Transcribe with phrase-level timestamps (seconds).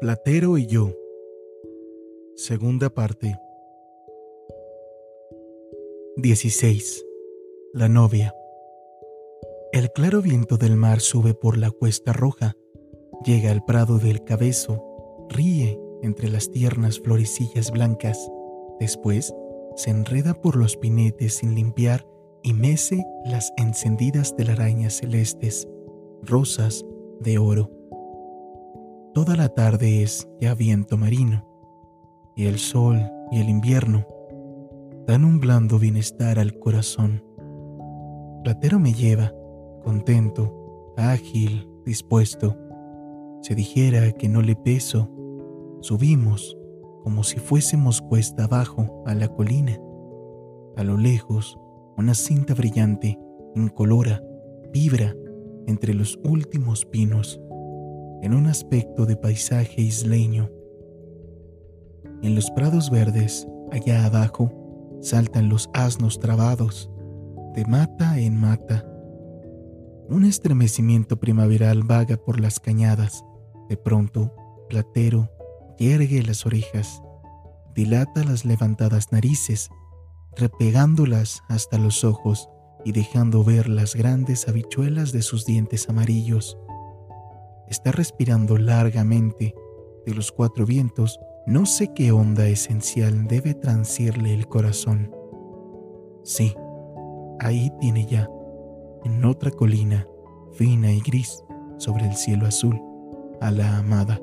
[0.00, 0.92] Platero y yo.
[2.36, 3.36] Segunda parte.
[6.18, 7.04] 16.
[7.72, 8.32] La novia.
[9.72, 12.54] El claro viento del mar sube por la cuesta roja,
[13.24, 14.84] llega al prado del cabezo,
[15.30, 18.30] ríe entre las tiernas florecillas blancas,
[18.78, 19.34] después
[19.74, 22.06] se enreda por los pinetes sin limpiar
[22.44, 25.66] y mece las encendidas telarañas celestes,
[26.22, 26.84] rosas
[27.18, 27.77] de oro.
[29.18, 31.44] Toda la tarde es ya viento marino,
[32.36, 33.00] y el sol
[33.32, 34.06] y el invierno
[35.08, 37.24] dan un blando bienestar al corazón.
[38.44, 39.34] Platero me lleva,
[39.82, 42.56] contento, ágil, dispuesto.
[43.42, 45.10] Se dijera que no le peso,
[45.80, 46.56] subimos
[47.02, 49.80] como si fuésemos cuesta abajo a la colina.
[50.76, 51.58] A lo lejos,
[51.96, 53.18] una cinta brillante,
[53.56, 54.22] incolora,
[54.72, 55.12] vibra
[55.66, 57.40] entre los últimos pinos,
[58.22, 60.50] en un aspecto de paisaje isleño.
[62.22, 64.52] En los prados verdes, allá abajo,
[65.00, 66.90] saltan los asnos trabados,
[67.54, 68.84] de mata en mata.
[70.08, 73.24] Un estremecimiento primaveral vaga por las cañadas.
[73.68, 74.32] De pronto,
[74.68, 75.30] Platero
[75.78, 77.02] yergue las orejas,
[77.74, 79.70] dilata las levantadas narices,
[80.36, 82.48] repegándolas hasta los ojos
[82.84, 86.58] y dejando ver las grandes habichuelas de sus dientes amarillos.
[87.68, 89.54] Está respirando largamente
[90.06, 95.14] de los cuatro vientos, no sé qué onda esencial debe transirle el corazón.
[96.22, 96.54] Sí,
[97.40, 98.28] ahí tiene ya,
[99.04, 100.06] en otra colina,
[100.52, 101.44] fina y gris,
[101.78, 102.80] sobre el cielo azul,
[103.40, 104.20] a la amada.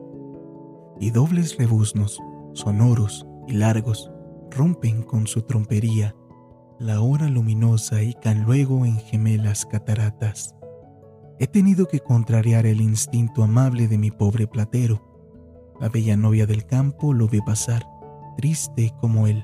[1.00, 2.20] Y dobles rebuznos,
[2.54, 4.12] sonoros y largos,
[4.52, 6.16] rompen con su trompería
[6.80, 10.56] la hora luminosa y can luego en gemelas cataratas.
[11.40, 15.02] He tenido que contrariar el instinto amable de mi pobre platero.
[15.80, 17.86] La bella novia del campo lo ve pasar,
[18.38, 19.44] triste como él,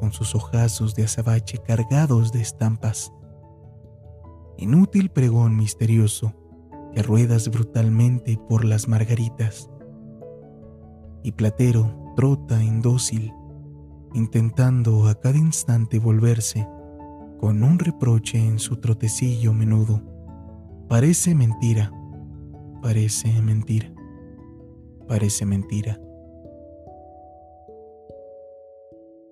[0.00, 3.12] con sus ojazos de azabache cargados de estampas.
[4.58, 6.34] Inútil pregón misterioso
[6.92, 9.70] que ruedas brutalmente por las margaritas.
[11.22, 13.32] Y Platero trota indócil
[14.14, 16.68] intentando a cada instante volverse,
[17.38, 20.02] con un reproche en su trotecillo menudo.
[20.92, 21.90] Parece mentira,
[22.82, 23.90] parece mentira,
[25.08, 25.98] parece mentira.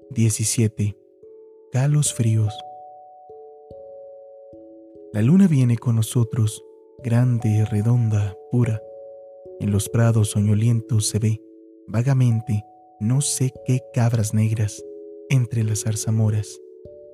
[0.08, 0.96] 17.
[1.70, 2.58] Calos fríos.
[5.12, 6.64] La luna viene con nosotros,
[7.04, 8.80] grande, redonda, pura.
[9.60, 11.42] En los prados soñolientos se ve,
[11.86, 12.64] vagamente,
[13.00, 14.82] no sé qué cabras negras
[15.28, 16.58] entre las zarzamoras.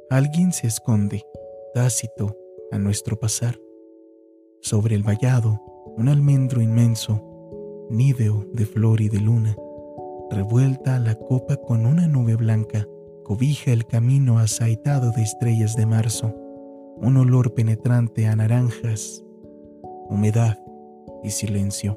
[0.08, 1.24] Alguien se esconde,
[1.74, 2.38] tácito,
[2.70, 3.65] a nuestro pasar.
[4.66, 5.62] Sobre el vallado,
[5.96, 7.22] un almendro inmenso,
[7.88, 9.54] níveo de flor y de luna,
[10.28, 12.84] revuelta la copa con una nube blanca,
[13.22, 16.34] cobija el camino asaitado de estrellas de marzo,
[16.96, 19.24] un olor penetrante a naranjas,
[20.10, 20.58] humedad
[21.22, 21.96] y silencio.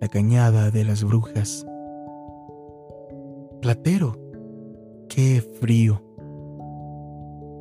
[0.00, 1.64] La cañada de las brujas,
[3.62, 4.18] Platero,
[5.08, 6.02] qué frío.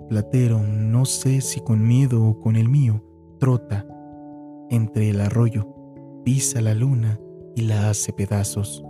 [0.09, 3.03] Platero, no sé si con miedo o con el mío,
[3.43, 3.85] trota
[4.69, 5.67] entre el arroyo,
[6.23, 7.19] pisa la luna
[7.57, 8.81] y la hace pedazos.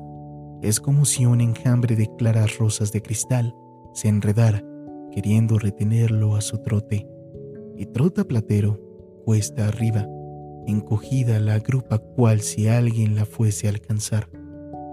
[0.61, 3.55] Es como si un enjambre de claras rosas de cristal
[3.95, 4.63] se enredara,
[5.11, 7.07] queriendo retenerlo a su trote.
[7.75, 8.79] Y trota Platero,
[9.25, 10.07] cuesta arriba,
[10.67, 14.29] encogida la grupa cual si alguien la fuese a alcanzar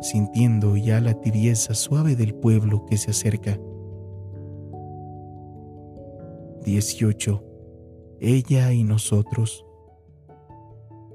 [0.00, 3.60] sintiendo ya la tibieza suave del pueblo que se acerca.
[6.64, 7.49] 18.
[8.20, 9.64] Ella y nosotros.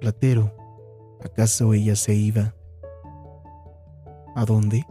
[0.01, 0.55] Platero,
[1.23, 2.55] ¿acaso ella se iba?
[4.35, 4.85] ¿A dónde?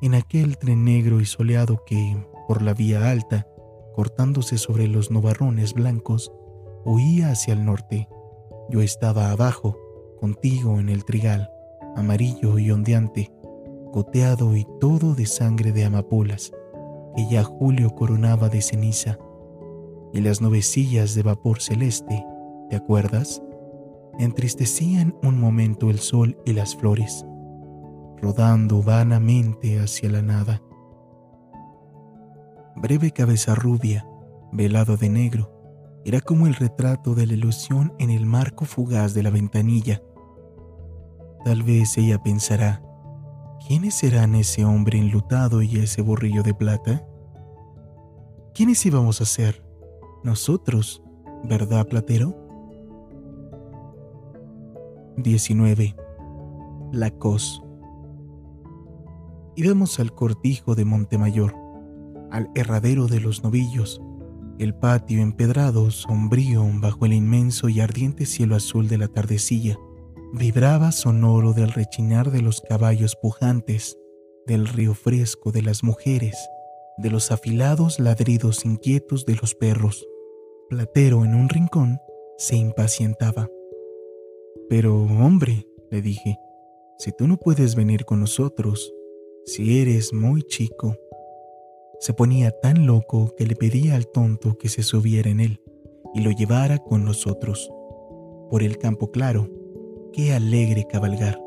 [0.00, 2.16] En aquel tren negro y soleado que,
[2.48, 3.46] por la vía alta,
[3.94, 6.32] cortándose sobre los novarrones blancos,
[6.84, 8.08] huía hacia el norte.
[8.70, 9.76] Yo estaba abajo,
[10.20, 11.50] contigo en el trigal
[11.96, 13.32] amarillo y ondeante,
[13.92, 16.52] goteado y todo de sangre de amapolas,
[17.16, 19.18] que ya julio coronaba de ceniza,
[20.12, 22.24] y las nubecillas de vapor celeste,
[22.70, 23.42] ¿te acuerdas?
[24.18, 27.24] Entristecían un momento el sol y las flores,
[28.20, 30.62] rodando vanamente hacia la nada.
[32.76, 34.06] Breve cabeza rubia,
[34.52, 35.50] velado de negro,
[36.04, 40.02] era como el retrato de la ilusión en el marco fugaz de la ventanilla
[41.44, 42.80] Tal vez ella pensará,
[43.66, 47.04] ¿quiénes serán ese hombre enlutado y ese borrillo de plata?
[48.54, 49.64] ¿Quiénes íbamos a ser?
[50.24, 51.02] Nosotros,
[51.44, 52.36] ¿verdad, Platero?
[55.16, 55.96] 19.
[56.92, 57.62] La Cos.
[59.56, 61.54] Íbamos al cortijo de Montemayor,
[62.30, 64.00] al herradero de los novillos,
[64.58, 69.76] el patio empedrado, sombrío, bajo el inmenso y ardiente cielo azul de la tardecilla,
[70.32, 73.98] vibraba sonoro del rechinar de los caballos pujantes,
[74.46, 76.36] del río fresco de las mujeres,
[76.96, 80.06] de los afilados ladridos inquietos de los perros.
[80.72, 82.00] Platero en un rincón
[82.38, 83.46] se impacientaba.
[84.70, 86.38] Pero, hombre, le dije,
[86.96, 88.90] si tú no puedes venir con nosotros,
[89.44, 90.96] si eres muy chico.
[92.00, 95.60] Se ponía tan loco que le pedía al tonto que se subiera en él
[96.14, 97.70] y lo llevara con nosotros.
[98.48, 99.50] Por el campo claro,
[100.14, 101.38] qué alegre cabalgar.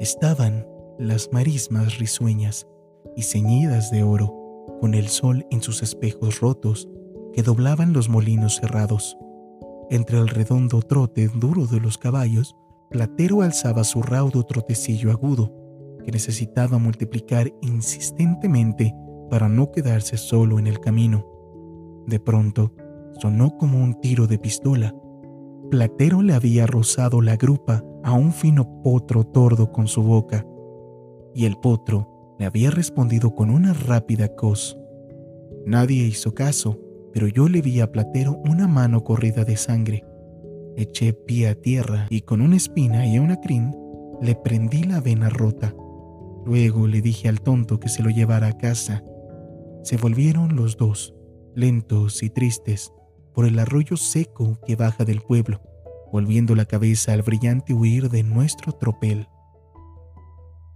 [0.00, 0.66] Estaban
[0.98, 2.66] las marismas risueñas
[3.14, 4.34] y ceñidas de oro,
[4.80, 6.88] con el sol en sus espejos rotos
[7.36, 9.18] que doblaban los molinos cerrados.
[9.90, 12.56] Entre el redondo trote duro de los caballos,
[12.88, 15.52] Platero alzaba su raudo trotecillo agudo,
[16.02, 18.94] que necesitaba multiplicar insistentemente
[19.28, 21.26] para no quedarse solo en el camino.
[22.06, 22.72] De pronto,
[23.20, 24.94] sonó como un tiro de pistola.
[25.70, 30.46] Platero le había rozado la grupa a un fino potro tordo con su boca,
[31.34, 34.78] y el potro le había respondido con una rápida cos.
[35.66, 36.78] Nadie hizo caso,
[37.16, 40.04] pero yo le vi a Platero una mano corrida de sangre.
[40.76, 43.74] Eché pie a tierra y con una espina y una crin
[44.20, 45.74] le prendí la vena rota.
[46.44, 49.02] Luego le dije al tonto que se lo llevara a casa.
[49.82, 51.14] Se volvieron los dos,
[51.54, 52.92] lentos y tristes,
[53.32, 55.62] por el arroyo seco que baja del pueblo,
[56.12, 59.26] volviendo la cabeza al brillante huir de nuestro tropel.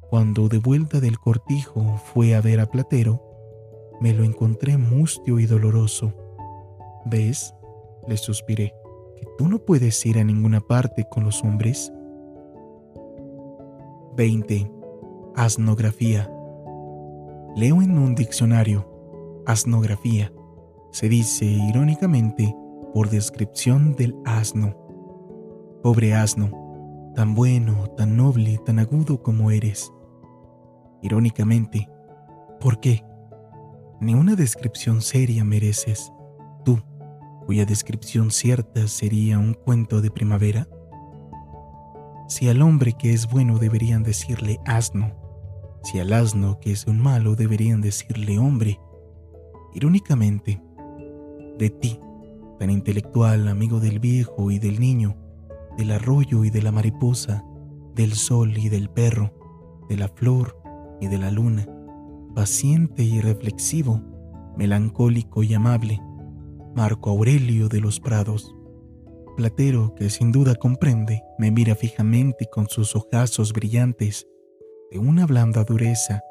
[0.09, 3.23] Cuando de vuelta del cortijo fue a ver a Platero,
[4.01, 6.15] me lo encontré mustio y doloroso.
[7.05, 7.55] ¿Ves?
[8.07, 8.75] le suspiré,
[9.17, 11.93] que tú no puedes ir a ninguna parte con los hombres.
[14.17, 14.71] 20.
[15.37, 16.31] Asnografía.
[17.57, 18.87] Leo en un diccionario.
[19.47, 20.33] Asnografía.
[20.93, 22.55] Se dice irónicamente
[22.93, 24.77] por descripción del asno.
[25.83, 29.93] Pobre asno, tan bueno, tan noble, tan agudo como eres.
[31.03, 31.89] Irónicamente,
[32.61, 33.05] ¿por qué?
[34.01, 36.13] Ni una descripción seria mereces,
[37.51, 40.69] cuya descripción cierta sería un cuento de primavera.
[42.29, 45.11] Si al hombre que es bueno deberían decirle asno,
[45.83, 48.79] si al asno que es un malo deberían decirle hombre,
[49.75, 50.63] irónicamente,
[51.59, 51.99] de ti,
[52.61, 55.17] tan intelectual, amigo del viejo y del niño,
[55.77, 57.45] del arroyo y de la mariposa,
[57.97, 59.35] del sol y del perro,
[59.89, 60.57] de la flor
[61.01, 61.67] y de la luna,
[62.33, 64.01] paciente y reflexivo,
[64.57, 66.01] melancólico y amable,
[66.75, 68.55] Marco Aurelio de los Prados.
[69.37, 74.27] Platero, que sin duda comprende, me mira fijamente con sus ojazos brillantes
[74.91, 76.23] de una blanda dureza,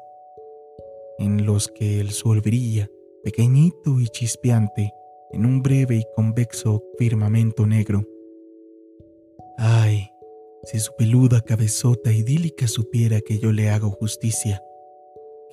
[1.18, 2.88] en los que el sol brilla,
[3.22, 4.92] pequeñito y chispeante,
[5.32, 8.02] en un breve y convexo firmamento negro.
[9.58, 10.10] Ay,
[10.64, 14.62] si su peluda cabezota idílica supiera que yo le hago justicia,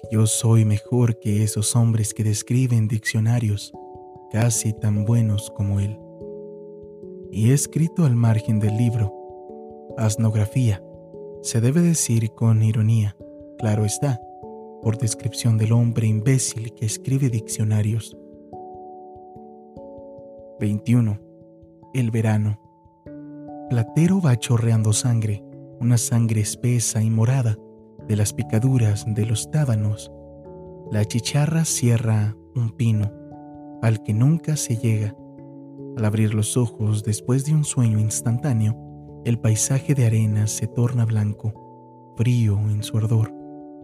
[0.02, 3.74] que yo soy mejor que esos hombres que describen diccionarios,
[4.32, 6.00] casi tan buenos como él
[7.32, 9.14] y he escrito al margen del libro.
[9.98, 10.84] Asnografía.
[11.42, 13.16] Se debe decir con ironía,
[13.58, 14.20] claro está,
[14.82, 18.18] por descripción del hombre imbécil que escribe diccionarios.
[20.60, 21.20] 21.
[21.94, 22.60] El verano.
[23.70, 25.44] Platero va chorreando sangre,
[25.80, 27.58] una sangre espesa y morada,
[28.08, 30.12] de las picaduras de los tábanos.
[30.92, 33.12] La chicharra cierra un pino,
[33.82, 35.16] al que nunca se llega
[35.98, 38.78] al abrir los ojos después de un sueño instantáneo,
[39.26, 43.34] el paisaje de arena se torna blanco, frío en su ardor,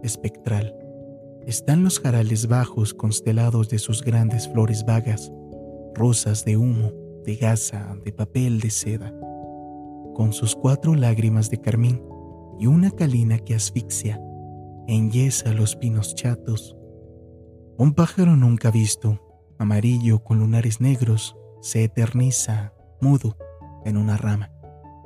[0.04, 0.76] espectral.
[1.44, 5.32] Están los jarales bajos constelados de sus grandes flores vagas,
[5.96, 6.92] rosas de humo,
[7.24, 9.12] de gasa, de papel de seda,
[10.14, 12.00] con sus cuatro lágrimas de carmín
[12.60, 14.20] y una calina que asfixia
[14.86, 16.76] e enyesa los pinos chatos.
[17.76, 19.18] Un pájaro nunca visto,
[19.58, 23.36] amarillo con lunares negros, se eterniza, mudo,
[23.84, 24.50] en una rama.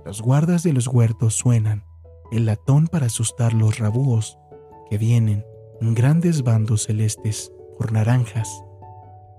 [0.05, 1.85] Los guardas de los huertos suenan
[2.31, 4.39] el latón para asustar los rabúos
[4.91, 5.45] que vienen
[5.81, 8.49] en grandes bandos celestes por naranjas.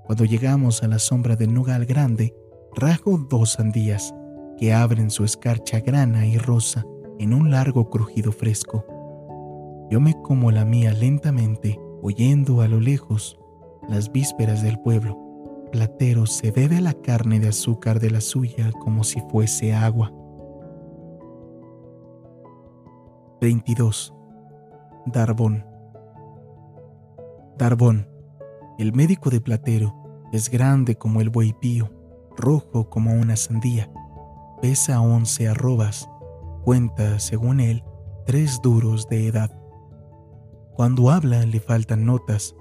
[0.06, 2.36] Cuando llegamos a la sombra del nogal grande,
[2.76, 4.14] rajo dos sandías
[4.58, 6.86] que abren su escarcha grana y rosa
[7.20, 8.86] en un largo crujido fresco.
[9.90, 13.39] Yo me como la mía lentamente, oyendo a lo lejos
[13.90, 15.30] las vísperas del pueblo
[15.72, 20.12] Platero se bebe la carne de azúcar de la suya como si fuese agua.
[23.40, 24.14] 22.
[25.06, 25.64] Darbón.
[27.58, 28.08] Darbón,
[28.80, 29.96] el médico de Platero,
[30.32, 31.92] es grande como el buey pío,
[32.36, 33.92] rojo como una sandía,
[34.62, 36.10] pesa once arrobas,
[36.64, 37.84] cuenta, según él,
[38.26, 39.56] tres duros de edad.
[40.74, 42.56] Cuando habla le faltan notas,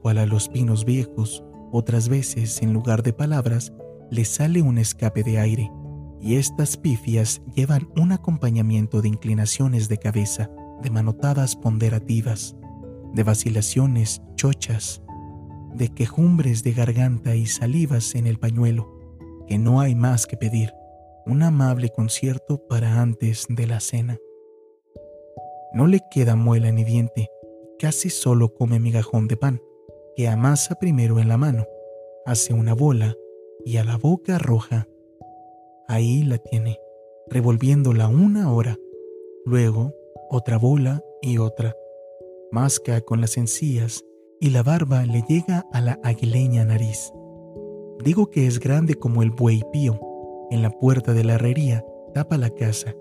[0.00, 3.72] cual a los pinos viejos, otras veces en lugar de palabras
[4.10, 5.70] le sale un escape de aire,
[6.20, 10.50] y estas pifias llevan un acompañamiento de inclinaciones de cabeza,
[10.82, 12.56] de manotadas ponderativas,
[13.12, 15.02] de vacilaciones chochas,
[15.74, 18.88] de quejumbres de garganta y salivas en el pañuelo,
[19.46, 20.72] que no hay más que pedir,
[21.26, 24.18] un amable concierto para antes de la cena.
[25.72, 27.28] No le queda muela ni diente,
[27.78, 29.60] casi solo come migajón de pan,
[30.18, 31.64] que amasa primero en la mano,
[32.26, 33.14] hace una bola
[33.64, 34.88] y a la boca roja
[35.86, 36.76] Ahí la tiene,
[37.28, 38.76] revolviéndola una hora,
[39.44, 39.94] luego
[40.28, 41.72] otra bola y otra.
[42.50, 44.04] Masca con las encías
[44.40, 47.12] y la barba le llega a la aguileña nariz.
[48.02, 50.00] Digo que es grande como el buey pío.
[50.50, 52.92] En la puerta de la herrería tapa la casa,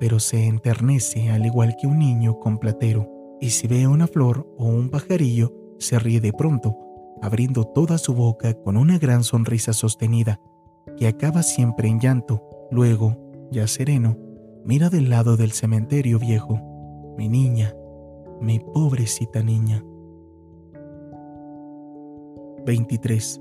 [0.00, 3.06] pero se enternece al igual que un niño con platero,
[3.38, 6.76] y si ve una flor o un pajarillo, se ríe de pronto,
[7.22, 10.40] abriendo toda su boca con una gran sonrisa sostenida
[10.96, 12.42] que acaba siempre en llanto.
[12.70, 13.16] Luego,
[13.50, 14.16] ya sereno,
[14.64, 16.58] mira del lado del cementerio viejo.
[17.16, 17.74] Mi niña,
[18.40, 19.84] mi pobrecita niña.
[22.66, 23.40] 23.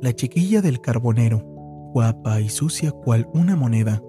[0.00, 1.38] La chiquilla del carbonero,
[1.92, 4.02] guapa y sucia cual una moneda,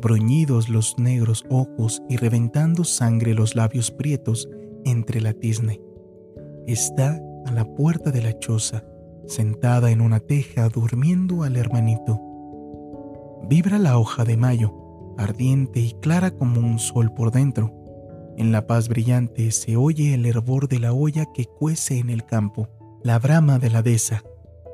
[0.00, 4.48] bruñidos los negros ojos y reventando sangre los labios prietos
[4.84, 5.80] entre la tizne.
[6.68, 8.84] Está a la puerta de la choza,
[9.26, 12.20] sentada en una teja durmiendo al hermanito.
[13.48, 17.72] Vibra la hoja de mayo, ardiente y clara como un sol por dentro.
[18.36, 22.26] En la paz brillante se oye el hervor de la olla que cuece en el
[22.26, 22.68] campo,
[23.02, 24.22] la brama de la dehesa,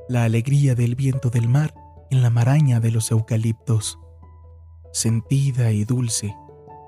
[0.08, 1.74] la alegría del viento del mar
[2.10, 4.00] en la maraña de los eucaliptos.
[4.92, 6.34] Sentida y dulce,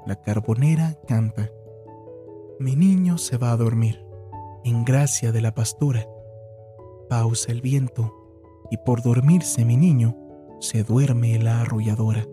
[0.04, 1.48] la carbonera canta.
[2.58, 4.05] Mi niño se va a dormir,
[4.66, 6.06] en gracia de la pastora
[7.08, 8.12] pausa el viento,
[8.68, 10.16] y por dormirse mi niño,
[10.58, 12.26] se duerme la arrolladora.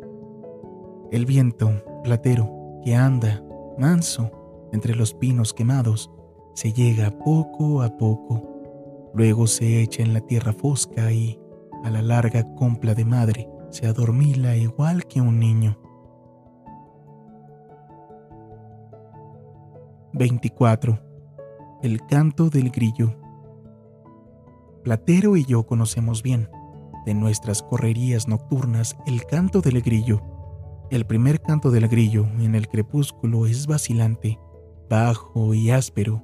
[1.11, 1.71] El viento,
[2.03, 3.43] platero, que anda,
[3.77, 4.31] manso,
[4.71, 6.09] entre los pinos quemados,
[6.55, 11.39] se llega poco a poco, luego se echa en la tierra fosca y,
[11.83, 15.77] a la larga compla de madre, se adormila igual que un niño.
[20.13, 21.12] 24.
[21.83, 23.13] El canto del grillo.
[24.85, 26.47] Platero y yo conocemos bien,
[27.05, 30.21] de nuestras correrías nocturnas, el canto del grillo.
[30.91, 34.39] El primer canto del grillo en el crepúsculo es vacilante,
[34.89, 36.23] bajo y áspero.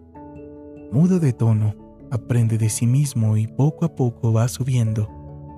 [0.94, 1.76] Muda de tono,
[2.10, 5.10] aprende de sí mismo y poco a poco va subiendo,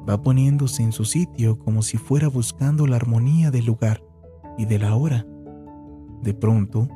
[0.09, 4.03] va poniéndose en su sitio como si fuera buscando la armonía del lugar
[4.57, 5.27] y de la hora.
[6.23, 6.87] De pronto,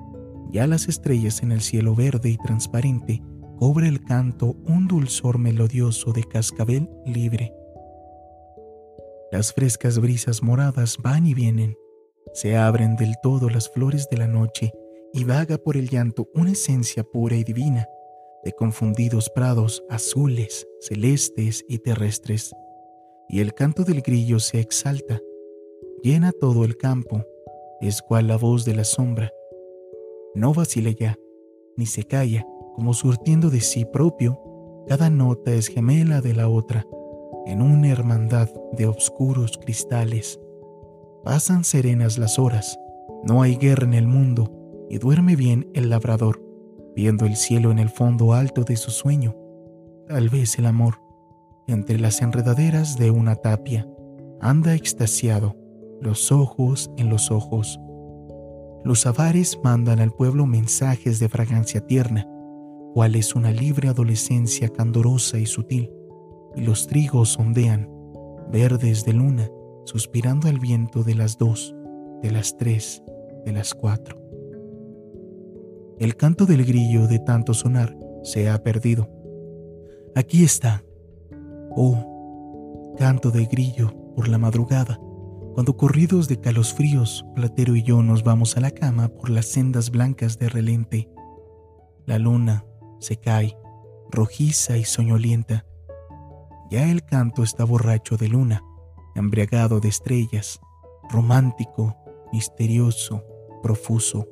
[0.51, 3.21] ya las estrellas en el cielo verde y transparente
[3.57, 7.53] cobra el canto un dulzor melodioso de cascabel libre.
[9.31, 11.75] Las frescas brisas moradas van y vienen,
[12.33, 14.71] se abren del todo las flores de la noche
[15.13, 17.87] y vaga por el llanto una esencia pura y divina
[18.43, 22.53] de confundidos prados azules, celestes y terrestres.
[23.27, 25.19] Y el canto del grillo se exalta,
[26.03, 27.23] llena todo el campo,
[27.81, 29.31] es cual la voz de la sombra.
[30.35, 31.17] No vacila ya,
[31.77, 34.41] ni se calla, como surtiendo de sí propio,
[34.87, 36.85] cada nota es gemela de la otra,
[37.45, 40.39] en una hermandad de oscuros cristales.
[41.23, 42.77] Pasan serenas las horas,
[43.23, 44.51] no hay guerra en el mundo,
[44.89, 46.41] y duerme bien el labrador,
[46.95, 49.35] viendo el cielo en el fondo alto de su sueño.
[50.07, 50.95] Tal vez el amor,
[51.67, 53.87] entre las enredaderas de una tapia,
[54.39, 55.55] anda extasiado,
[56.01, 57.79] los ojos en los ojos.
[58.85, 62.29] Los avares mandan al pueblo mensajes de fragancia tierna,
[62.93, 65.89] cual es una libre adolescencia candorosa y sutil,
[66.55, 67.89] y los trigos ondean,
[68.51, 69.49] verdes de luna,
[69.85, 71.75] suspirando al viento de las dos,
[72.21, 73.01] de las tres,
[73.43, 74.21] de las cuatro.
[75.97, 79.09] El canto del grillo de tanto sonar se ha perdido.
[80.13, 80.83] Aquí está.
[81.71, 84.99] Oh, canto de grillo por la madrugada,
[85.55, 89.45] cuando corridos de calos fríos, Platero y yo nos vamos a la cama por las
[89.45, 91.09] sendas blancas de relente.
[92.05, 92.65] La luna,
[92.99, 93.57] se cae,
[94.11, 95.65] rojiza y soñolienta.
[96.69, 98.65] Ya el canto está borracho de luna,
[99.15, 100.59] embriagado de estrellas,
[101.09, 101.95] romántico,
[102.33, 103.23] misterioso,
[103.63, 104.27] profuso.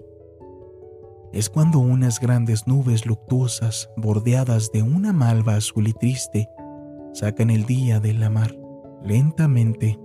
[1.31, 6.49] es cuando unas grandes nubes luctuosas, bordeadas de una malva azul y triste,
[7.13, 8.53] sacan el día de la mar
[9.05, 10.02] lentamente.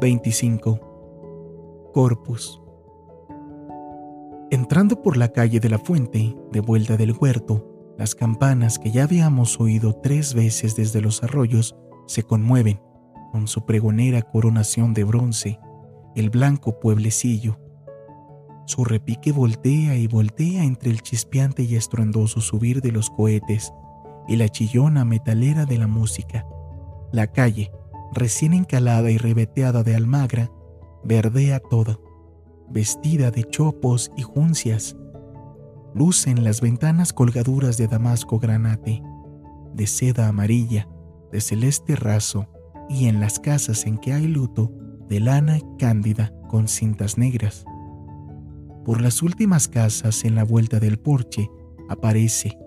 [0.00, 1.90] 25.
[1.92, 2.62] Corpus.
[4.52, 9.02] Entrando por la calle de la fuente, de vuelta del huerto, las campanas que ya
[9.02, 11.74] habíamos oído tres veces desde los arroyos
[12.06, 12.80] se conmueven
[13.32, 15.58] con su pregonera coronación de bronce,
[16.14, 17.58] el blanco pueblecillo.
[18.66, 23.72] Su repique voltea y voltea entre el chispeante y estruendoso subir de los cohetes
[24.28, 26.46] y la chillona metalera de la música.
[27.10, 27.72] La calle,
[28.12, 30.50] recién encalada y reveteada de almagra,
[31.04, 31.98] verdea toda,
[32.70, 34.96] vestida de chopos y juncias.
[35.94, 39.02] Lucen las ventanas colgaduras de damasco granate,
[39.74, 40.88] de seda amarilla,
[41.32, 42.46] de celeste raso,
[42.88, 44.72] y en las casas en que hay luto,
[45.08, 47.64] de lana cándida con cintas negras.
[48.84, 51.50] Por las últimas casas en la vuelta del porche
[51.88, 52.58] aparece,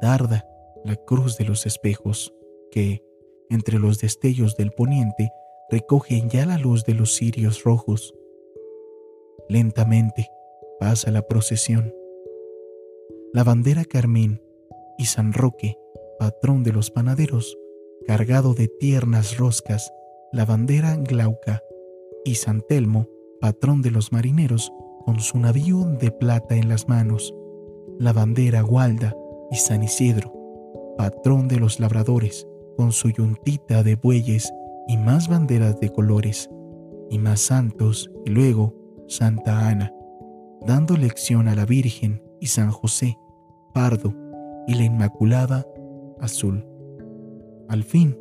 [0.00, 0.44] tarda,
[0.84, 2.32] la cruz de los espejos,
[2.70, 3.02] que,
[3.50, 5.30] entre los destellos del poniente,
[5.68, 8.14] recogen ya la luz de los cirios rojos.
[9.48, 10.28] Lentamente
[10.78, 11.94] pasa la procesión.
[13.32, 14.40] La bandera carmín
[14.98, 15.76] y San Roque,
[16.18, 17.58] patrón de los panaderos,
[18.06, 19.92] cargado de tiernas roscas,
[20.32, 21.62] la bandera glauca,
[22.24, 23.08] y San Telmo,
[23.40, 24.72] patrón de los marineros,
[25.04, 27.34] con su navío de plata en las manos,
[27.98, 29.16] la bandera gualda
[29.50, 30.32] y San Isidro,
[30.96, 32.46] patrón de los labradores,
[32.80, 34.54] con su yuntita de bueyes
[34.88, 36.48] y más banderas de colores,
[37.10, 38.74] y más santos, y luego
[39.06, 39.92] Santa Ana,
[40.66, 43.18] dando lección a la Virgen y San José,
[43.74, 44.14] pardo,
[44.66, 45.66] y la Inmaculada,
[46.20, 46.66] azul.
[47.68, 48.16] Al fin,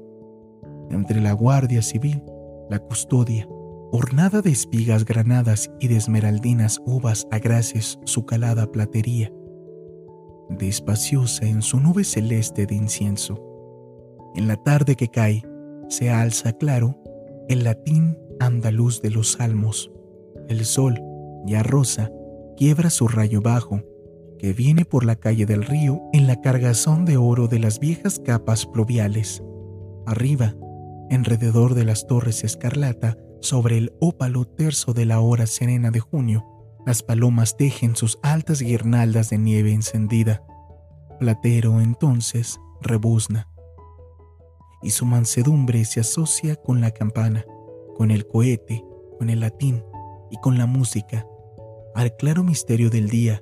[0.90, 2.22] entre la Guardia Civil,
[2.70, 3.48] la custodia,
[3.94, 9.32] ornada de espigas granadas y de esmeraldinas uvas agraces su calada platería,
[10.50, 13.49] despaciosa en su nube celeste de incienso.
[14.36, 15.46] En la tarde que cae,
[15.88, 16.98] se alza claro
[17.48, 19.92] el latín andaluz de los salmos.
[20.48, 21.02] El sol,
[21.46, 22.12] ya rosa,
[22.56, 23.82] quiebra su rayo bajo
[24.40, 28.20] que viene por la calle del río en la cargazón de oro de las viejas
[28.20, 29.44] capas pluviales.
[30.06, 30.56] Arriba,
[31.12, 36.46] alrededor de las torres escarlata, sobre el ópalo terso de la hora serena de junio,
[36.86, 40.42] las palomas tejen sus altas guirnaldas de nieve encendida.
[41.20, 43.49] Platero entonces rebuzna.
[44.82, 47.46] Y su mansedumbre se asocia con la campana,
[47.96, 48.84] con el cohete,
[49.18, 49.84] con el latín
[50.32, 51.28] y con la música,
[51.96, 53.42] al claro misterio del día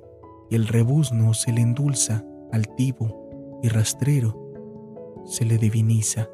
[0.50, 4.34] y el rebuzno se le endulza, altivo y rastrero,
[5.24, 6.28] se le diviniza.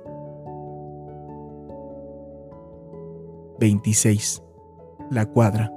[3.59, 4.43] 26.
[5.11, 5.73] La cuadra.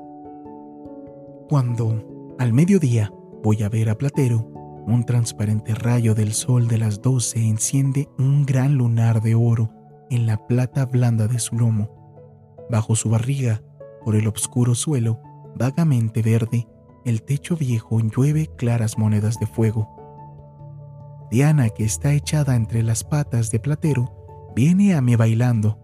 [1.50, 3.12] Cuando, al mediodía,
[3.44, 4.52] voy a ver a Platero,
[4.88, 9.70] un transparente rayo del sol de las doce enciende un gran lunar de oro
[10.10, 11.90] en la plata blanda de su lomo.
[12.70, 13.62] Bajo su barriga,
[14.06, 15.20] por el oscuro suelo,
[15.58, 16.68] vagamente verde,
[17.04, 19.90] el techo viejo llueve claras monedas de fuego.
[21.30, 25.80] Diana, que está echada entre las patas de Platero, viene a mí bailando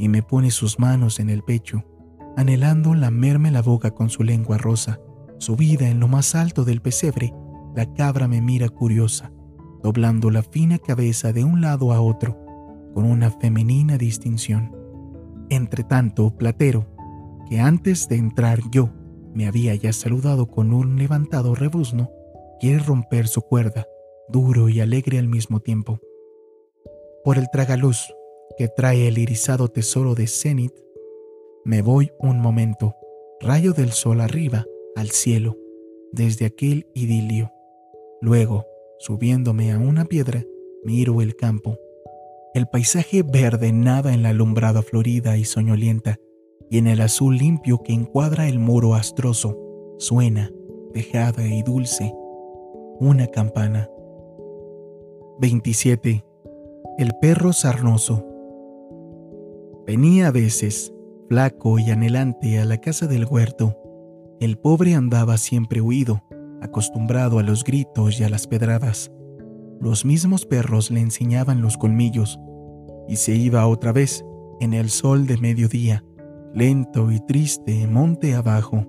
[0.00, 1.84] y me pone sus manos en el pecho,
[2.36, 4.98] anhelando lamerme la boca con su lengua rosa.
[5.38, 7.32] Subida en lo más alto del pesebre,
[7.76, 9.30] la cabra me mira curiosa,
[9.82, 12.38] doblando la fina cabeza de un lado a otro,
[12.94, 14.74] con una femenina distinción.
[15.50, 16.86] Entre tanto, Platero,
[17.50, 18.90] que antes de entrar yo
[19.34, 22.10] me había ya saludado con un levantado rebuzno,
[22.58, 23.86] quiere romper su cuerda,
[24.30, 26.00] duro y alegre al mismo tiempo.
[27.24, 28.10] Por el tragaluz
[28.56, 30.72] que trae el irisado tesoro de cenit,
[31.66, 32.94] me voy un momento,
[33.38, 34.64] rayo del sol arriba,
[34.96, 35.58] al cielo,
[36.10, 37.52] desde aquel idilio.
[38.20, 38.66] Luego,
[38.98, 40.44] subiéndome a una piedra,
[40.84, 41.78] miro el campo.
[42.54, 46.16] El paisaje verde nada en la alumbrada florida y soñolienta,
[46.70, 49.56] y en el azul limpio que encuadra el muro astroso,
[49.98, 50.50] suena,
[50.92, 52.12] dejada y dulce,
[52.98, 53.90] una campana.
[55.38, 56.24] 27.
[56.98, 58.24] El perro sarnoso.
[59.86, 60.94] Venía a veces,
[61.28, 63.76] flaco y anhelante, a la casa del huerto.
[64.40, 66.22] El pobre andaba siempre huido,
[66.60, 69.10] acostumbrado a los gritos y a las pedradas.
[69.80, 72.38] Los mismos perros le enseñaban los colmillos,
[73.08, 74.24] y se iba otra vez,
[74.60, 76.04] en el sol de mediodía,
[76.54, 78.86] lento y triste, monte abajo.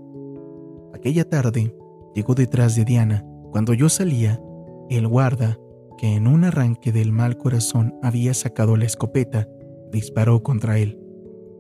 [0.94, 1.76] Aquella tarde
[2.16, 3.26] llegó detrás de Diana.
[3.52, 4.42] Cuando yo salía,
[4.90, 5.58] el guarda,
[5.98, 9.48] que en un arranque del mal corazón había sacado la escopeta,
[9.92, 11.00] disparó contra él.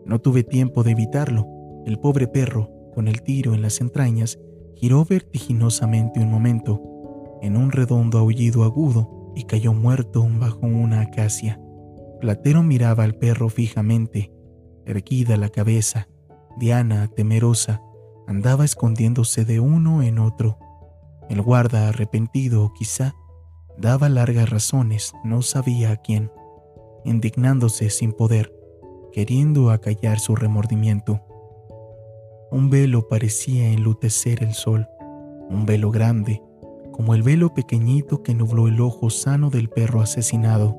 [0.06, 1.48] No tuve tiempo de evitarlo.
[1.86, 4.39] El pobre perro, con el tiro en las entrañas,
[4.80, 6.82] giró vertiginosamente un momento,
[7.42, 11.60] en un redondo aullido agudo, y cayó muerto bajo una acacia.
[12.20, 14.32] Platero miraba al perro fijamente,
[14.86, 16.08] erguida la cabeza.
[16.58, 17.82] Diana, temerosa,
[18.26, 20.58] andaba escondiéndose de uno en otro.
[21.30, 23.13] El guarda, arrepentido quizá,
[23.78, 26.32] daba largas razones, no sabía a quién,
[27.06, 28.52] indignándose sin poder,
[29.12, 31.22] queriendo acallar su remordimiento.
[32.50, 34.88] Un velo parecía enlutecer el sol,
[35.50, 36.42] un velo grande,
[36.94, 40.78] como el velo pequeñito que nubló el ojo sano del perro asesinado.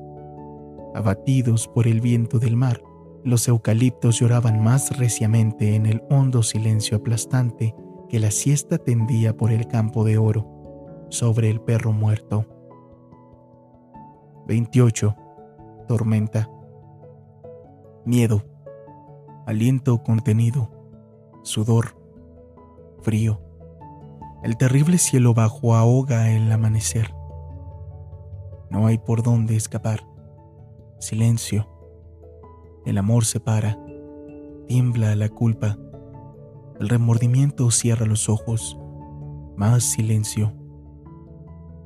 [0.95, 2.81] Abatidos por el viento del mar,
[3.23, 7.75] los eucaliptos lloraban más reciamente en el hondo silencio aplastante
[8.09, 10.47] que la siesta tendía por el campo de oro,
[11.09, 12.47] sobre el perro muerto.
[14.47, 15.15] 28.
[15.87, 16.49] Tormenta.
[18.05, 18.43] Miedo.
[19.45, 20.78] Aliento contenido
[21.49, 21.95] sudor,
[23.01, 23.41] frío.
[24.43, 27.11] El terrible cielo bajo ahoga el amanecer.
[28.69, 30.05] No hay por dónde escapar.
[30.99, 31.67] Silencio.
[32.85, 33.79] El amor se para.
[34.67, 35.75] Tiembla la culpa.
[36.79, 38.77] El remordimiento cierra los ojos.
[39.57, 40.53] Más silencio.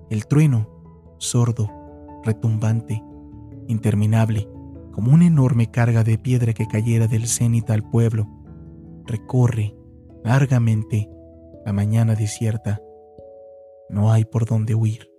[0.10, 0.68] El trueno,
[1.20, 1.70] sordo,
[2.24, 3.02] retumbante,
[3.68, 4.48] interminable,
[4.92, 8.43] como una enorme carga de piedra que cayera del cenit al pueblo
[9.06, 9.76] recorre
[10.24, 11.10] largamente
[11.66, 12.82] la mañana desierta.
[13.90, 15.10] No hay por dónde huir.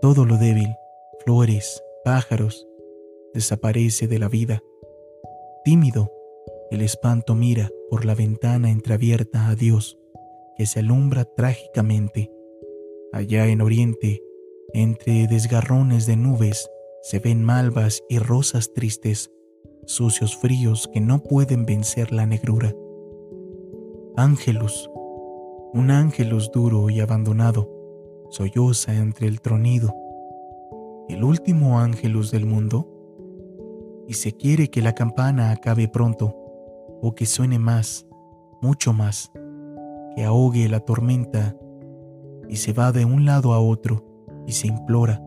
[0.00, 0.68] Todo lo débil,
[1.24, 2.66] flores, pájaros,
[3.34, 4.62] desaparece de la vida.
[5.64, 6.12] Tímido,
[6.70, 9.98] el espanto mira por la ventana entreabierta a Dios,
[10.56, 12.30] que se alumbra trágicamente.
[13.12, 14.22] Allá en Oriente,
[14.72, 16.70] entre desgarrones de nubes,
[17.02, 19.30] se ven malvas y rosas tristes
[19.86, 22.74] sucios fríos que no pueden vencer la negrura.
[24.16, 24.90] Ángelus,
[25.72, 27.70] un ángelus duro y abandonado,
[28.30, 29.94] solloza entre el tronido,
[31.08, 32.92] el último ángelus del mundo,
[34.08, 36.34] y se quiere que la campana acabe pronto,
[37.00, 38.06] o que suene más,
[38.60, 39.30] mucho más,
[40.16, 41.56] que ahogue la tormenta,
[42.48, 44.04] y se va de un lado a otro,
[44.46, 45.22] y se implora,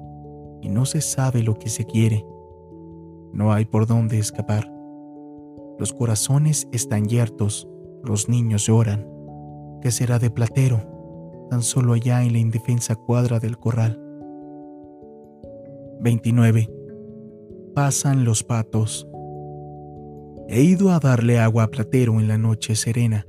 [0.62, 2.26] y no se sabe lo que se quiere
[3.34, 4.72] no hay por dónde escapar.
[5.78, 7.68] Los corazones están yertos,
[8.04, 9.08] los niños lloran.
[9.82, 10.82] ¿Qué será de Platero,
[11.50, 14.02] tan solo allá en la indefensa cuadra del corral?
[16.02, 16.70] 29.
[17.74, 19.08] Pasan los patos.
[20.48, 23.26] He ido a darle agua a Platero en la noche serena,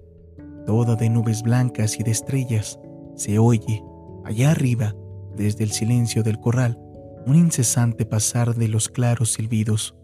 [0.66, 2.80] toda de nubes blancas y de estrellas.
[3.14, 3.82] Se oye,
[4.24, 4.94] allá arriba,
[5.36, 6.78] desde el silencio del corral,
[7.26, 9.94] un incesante pasar de los claros silbidos.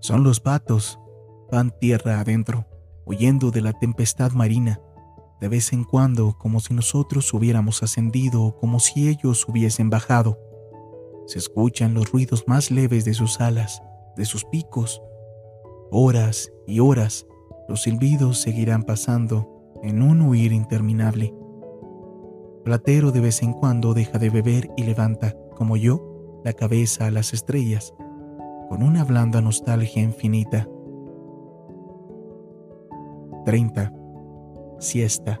[0.00, 0.98] Son los patos,
[1.50, 2.66] van tierra adentro,
[3.04, 4.80] huyendo de la tempestad marina,
[5.40, 10.38] de vez en cuando como si nosotros hubiéramos ascendido o como si ellos hubiesen bajado.
[11.26, 13.82] Se escuchan los ruidos más leves de sus alas,
[14.16, 15.02] de sus picos.
[15.90, 17.26] Horas y horas
[17.68, 21.34] los silbidos seguirán pasando en un huir interminable.
[22.66, 27.12] Platero de vez en cuando deja de beber y levanta, como yo, la cabeza a
[27.12, 27.94] las estrellas,
[28.68, 30.66] con una blanda nostalgia infinita.
[33.44, 33.92] 30.
[34.80, 35.40] Siesta.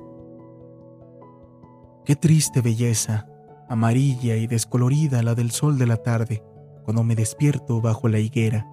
[2.04, 3.26] Qué triste belleza,
[3.68, 6.44] amarilla y descolorida la del sol de la tarde,
[6.84, 8.68] cuando me despierto bajo la higuera.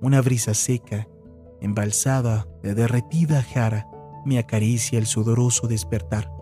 [0.00, 1.06] Una brisa seca,
[1.60, 3.86] embalsada de derretida jara,
[4.24, 6.33] me acaricia el sudoroso despertar.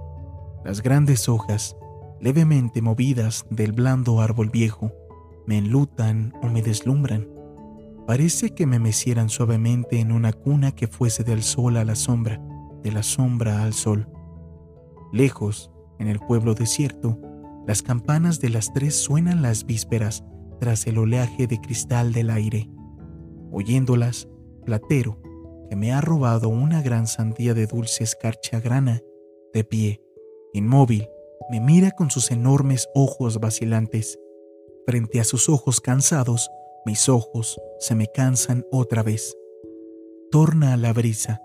[0.64, 1.77] Las grandes hojas,
[2.20, 4.92] levemente movidas del blando árbol viejo,
[5.46, 7.29] me enlutan o me deslumbran.
[8.07, 12.40] Parece que me mecieran suavemente en una cuna que fuese del sol a la sombra,
[12.83, 14.09] de la sombra al sol.
[15.12, 17.18] Lejos, en el pueblo desierto,
[17.66, 20.25] las campanas de las tres suenan las vísperas
[20.61, 22.70] tras el oleaje de cristal del aire.
[23.51, 24.29] Oyéndolas,
[24.64, 25.20] Platero,
[25.68, 29.01] que me ha robado una gran sandía de dulce escarcha grana,
[29.53, 30.01] de pie,
[30.54, 31.08] Inmóvil,
[31.50, 34.18] me mira con sus enormes ojos vacilantes.
[34.86, 36.50] Frente a sus ojos cansados,
[36.84, 39.36] mis ojos se me cansan otra vez.
[40.30, 41.40] Torna a la brisa,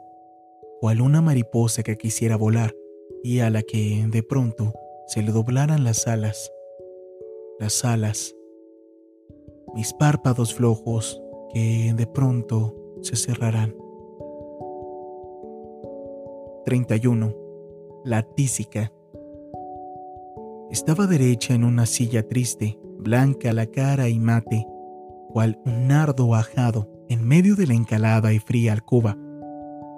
[0.82, 2.76] cual una mariposa que quisiera volar
[3.24, 4.74] y a la que, de pronto,
[5.08, 6.52] se le doblaran las alas.
[7.60, 8.36] Las alas.
[9.74, 11.22] Mis párpados flojos
[11.54, 13.76] que, de pronto, se cerrarán.
[16.66, 17.34] 31.
[18.04, 18.92] La tísica.
[20.70, 24.68] Estaba derecha en una silla triste, blanca la cara y mate,
[25.30, 29.18] cual un nardo ajado en medio de la encalada y fría alcoba.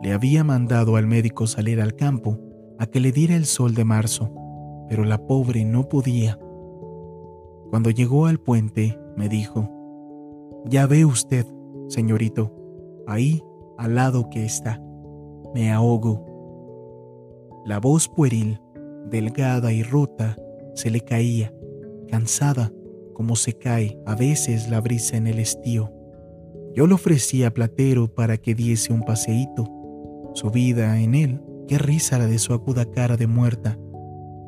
[0.04, 2.38] Le había mandado al médico salir al campo
[2.78, 4.32] a que le diera el sol de marzo,
[4.88, 6.38] pero la pobre no podía.
[7.72, 9.68] Cuando llegó al puente, me dijo,
[10.66, 11.48] Ya ve usted,
[11.88, 12.54] señorito,
[13.08, 13.44] ahí
[13.80, 14.80] al lado que está.
[15.56, 16.26] Me ahogo.
[17.66, 18.62] La voz pueril,
[19.10, 20.36] delgada y rota,
[20.80, 21.54] se le caía,
[22.08, 22.72] cansada,
[23.14, 25.94] como se cae a veces la brisa en el estío.
[26.74, 29.70] Yo le ofrecí a Platero para que diese un paseíto.
[30.36, 33.78] Su vida en él, qué risa la de su aguda cara de muerta,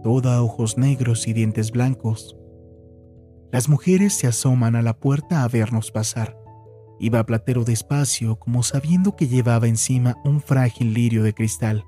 [0.03, 2.37] toda ojos negros y dientes blancos.
[3.51, 6.37] Las mujeres se asoman a la puerta a vernos pasar.
[6.97, 11.83] Iba Platero despacio, como sabiendo que llevaba encima un frágil lirio de cristal.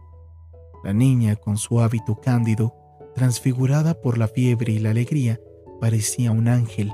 [0.83, 2.82] La niña, con su hábito cándido,
[3.13, 5.39] transfigurada por la fiebre y la alegría,
[5.79, 6.91] parecía un ángel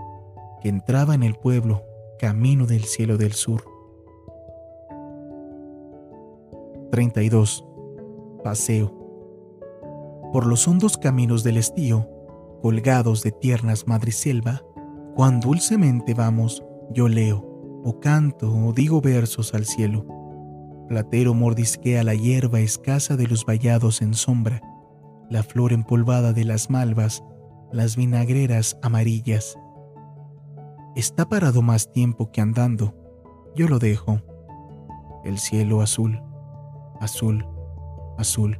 [0.61, 1.83] que entraba en el pueblo
[2.19, 3.63] camino del cielo del sur.
[6.91, 7.65] 32.
[8.43, 8.93] Paseo.
[10.33, 12.09] Por los hondos caminos del estío,
[12.61, 14.63] colgados de tiernas madriselva,
[15.15, 20.05] cuán dulcemente vamos, yo leo, o canto, o digo versos al cielo.
[20.87, 24.61] Platero mordisquea la hierba escasa de los vallados en sombra,
[25.29, 27.23] la flor empolvada de las malvas,
[27.71, 29.57] las vinagreras amarillas.
[30.95, 32.95] Está parado más tiempo que andando.
[33.55, 34.21] Yo lo dejo.
[35.23, 36.21] El cielo azul,
[36.99, 37.45] azul,
[38.17, 38.59] azul.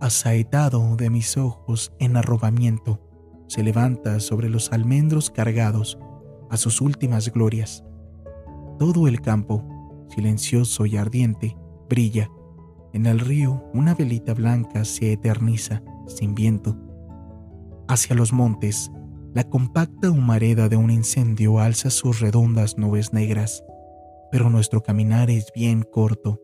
[0.00, 3.00] Asaetado de mis ojos en arrobamiento,
[3.48, 5.98] se levanta sobre los almendros cargados
[6.50, 7.84] a sus últimas glorias.
[8.78, 9.64] Todo el campo,
[10.08, 11.56] silencioso y ardiente,
[11.88, 12.30] brilla.
[12.92, 16.76] En el río una velita blanca se eterniza, sin viento.
[17.88, 18.90] Hacia los montes,
[19.34, 23.62] la compacta humareda de un incendio alza sus redondas nubes negras,
[24.30, 26.40] pero nuestro caminar es bien corto.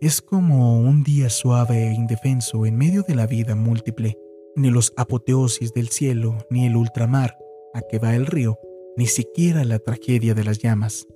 [0.00, 4.18] Es como un día suave e indefenso en medio de la vida múltiple.
[4.56, 7.36] Ni los apoteosis del cielo, ni el ultramar
[7.74, 8.58] a que va el río,
[8.96, 11.06] ni siquiera la tragedia de las llamas.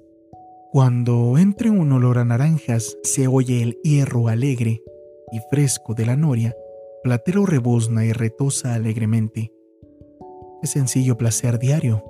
[0.72, 4.82] Cuando entre un olor a naranjas se oye el hierro alegre
[5.32, 6.54] y fresco de la noria,
[7.02, 9.52] Platero rebuzna y retosa alegremente.
[10.62, 12.02] Es sencillo placer diario.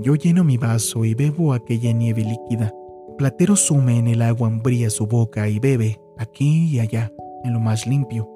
[0.00, 2.74] Yo lleno mi vaso y bebo aquella nieve líquida.
[3.16, 7.12] Platero sume en el agua umbría su boca y bebe, aquí y allá,
[7.44, 8.28] en lo más limpio,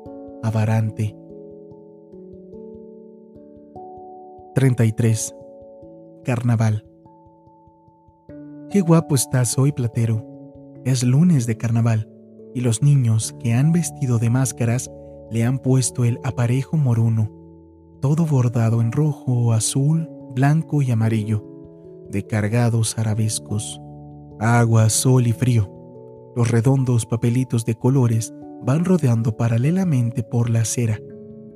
[0.45, 1.17] avarante.
[4.55, 5.35] 33.
[6.25, 6.92] Carnaval.
[8.73, 10.27] Qué guapo estás hoy, Platero.
[10.87, 12.09] Es lunes de carnaval
[12.55, 14.91] y los niños que han vestido de máscaras
[15.31, 17.43] le han puesto el aparejo moruno
[18.01, 21.45] todo bordado en rojo, azul, blanco y amarillo,
[22.11, 23.81] de cargados arabescos,
[24.41, 25.71] agua, sol y frío.
[26.35, 30.99] Los redondos papelitos de colores van rodeando paralelamente por la acera.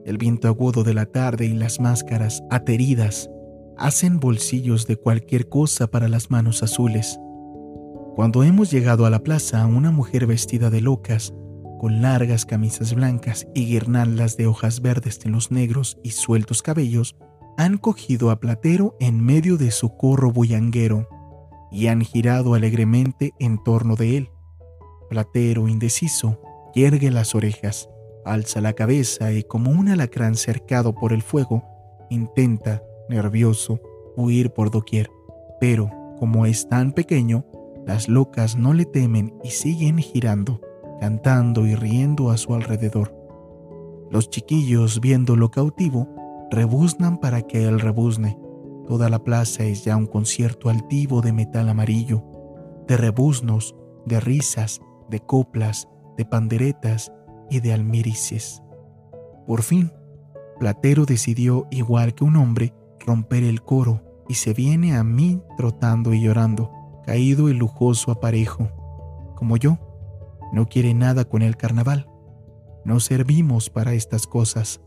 [0.05, 3.29] El viento agudo de la tarde y las máscaras ateridas
[3.79, 7.19] hacen bolsillos de cualquier cosa para las manos azules.
[8.15, 11.35] Cuando hemos llegado a la plaza, una mujer vestida de locas
[11.79, 17.17] con largas camisas blancas y guirnaldas de hojas verdes en los negros y sueltos cabellos,
[17.59, 21.09] han cogido a Platero en medio de su corro bullanguero
[21.71, 24.31] y han girado alegremente en torno de él.
[25.11, 26.41] Platero, indeciso,
[26.75, 27.89] yergue las orejas,
[28.25, 31.65] alza la cabeza y como un alacrán cercado por el fuego,
[32.11, 33.81] intenta, nervioso,
[34.16, 35.11] huir por doquier.
[35.61, 37.45] Pero, como es tan pequeño,
[37.87, 40.61] las locas no le temen y siguen girando
[40.99, 43.14] cantando y riendo a su alrededor.
[44.11, 46.09] Los chiquillos, viéndolo cautivo,
[46.51, 48.38] rebuznan para que él rebuzne.
[48.87, 52.23] Toda la plaza es ya un concierto altivo de metal amarillo,
[52.87, 53.75] de rebuznos,
[54.07, 57.12] de risas, de coplas, de panderetas
[57.51, 58.62] y de almirices.
[59.47, 59.92] Por fin,
[60.61, 66.13] Platero decidió, igual que un hombre, romper el coro y se viene a mí trotando
[66.13, 66.71] y llorando,
[67.05, 68.69] caído el lujoso aparejo.
[69.37, 69.79] Como yo,
[70.53, 72.09] no quiere nada con el carnaval.
[72.85, 74.81] No servimos para estas cosas.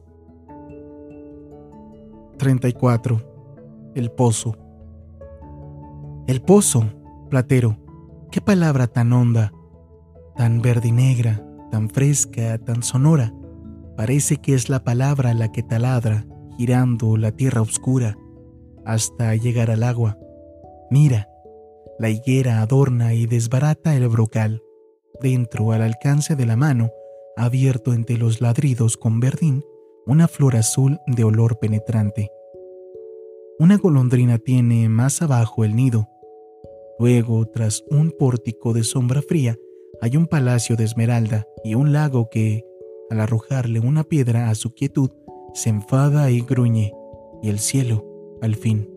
[2.38, 3.92] 34.
[3.96, 4.56] El pozo.
[6.28, 6.86] El pozo,
[7.30, 7.78] Platero.
[8.32, 9.52] Qué palabra tan honda,
[10.36, 13.34] tan verde y negra, tan fresca, tan sonora.
[13.98, 16.26] Parece que es la palabra la que taladra,
[16.60, 18.18] girando la tierra oscura,
[18.84, 20.18] hasta llegar al agua.
[20.92, 21.30] Mira,
[22.00, 24.62] la higuera adorna y desbarata el brocal
[25.22, 26.92] dentro al alcance de la mano,
[27.38, 29.64] abierto entre los ladridos con verdín,
[30.06, 32.30] una flor azul de olor penetrante.
[33.58, 36.10] Una golondrina tiene más abajo el nido.
[37.00, 39.56] Luego, tras un pórtico de sombra fría,
[40.02, 42.66] hay un palacio de esmeralda y un lago que,
[43.10, 45.12] al arrojarle una piedra a su quietud,
[45.54, 46.94] se enfada y gruñe,
[47.42, 48.06] y el cielo,
[48.42, 48.90] al fin.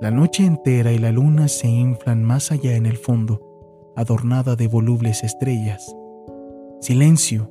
[0.00, 4.66] La noche entera y la luna se inflan más allá en el fondo, adornada de
[4.66, 5.94] volubles estrellas.
[6.80, 7.50] Silencio.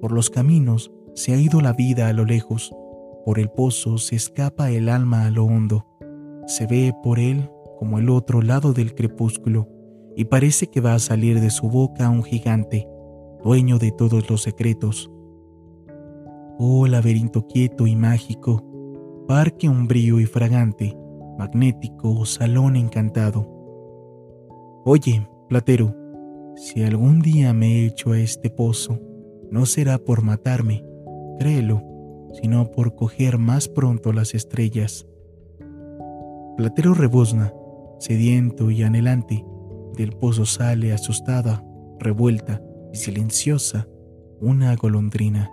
[0.00, 2.72] Por los caminos se ha ido la vida a lo lejos,
[3.24, 5.86] por el pozo se escapa el alma a lo hondo.
[6.46, 9.68] Se ve por él como el otro lado del crepúsculo,
[10.16, 12.86] y parece que va a salir de su boca un gigante,
[13.42, 15.10] dueño de todos los secretos.
[16.62, 18.62] Oh laberinto quieto y mágico,
[19.26, 20.94] parque umbrío y fragante,
[21.38, 23.48] magnético salón encantado.
[24.84, 25.96] Oye, Platero,
[26.56, 28.98] si algún día me he hecho a este pozo,
[29.50, 30.84] no será por matarme,
[31.38, 31.82] créelo,
[32.34, 35.08] sino por coger más pronto las estrellas.
[36.58, 37.54] Platero rebuzna,
[38.00, 39.46] sediento y anhelante,
[39.96, 41.64] del pozo sale asustada,
[41.98, 43.88] revuelta y silenciosa
[44.42, 45.50] una golondrina.